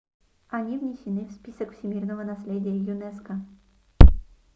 они 0.47 0.79
внесены 0.79 1.25
в 1.25 1.31
список 1.31 1.77
всемирного 1.77 2.23
наследия 2.23 2.75
юнеско 2.75 3.39